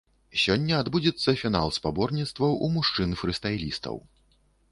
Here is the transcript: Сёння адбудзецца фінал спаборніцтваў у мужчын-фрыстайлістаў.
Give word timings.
Сёння 0.43 0.77
адбудзецца 0.83 1.33
фінал 1.41 1.73
спаборніцтваў 1.77 2.57
у 2.67 2.71
мужчын-фрыстайлістаў. 2.79 3.95